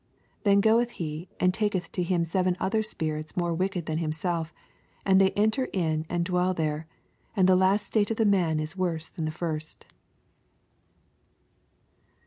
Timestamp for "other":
2.59-2.81